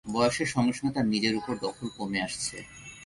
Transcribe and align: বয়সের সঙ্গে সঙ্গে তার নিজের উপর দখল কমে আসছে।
বয়সের 0.05 0.49
সঙ্গে 0.53 0.73
সঙ্গে 0.73 0.95
তার 0.95 1.07
নিজের 1.07 1.33
উপর 1.35 1.53
দখল 1.57 1.87
কমে 1.97 2.19
আসছে। 2.21 2.57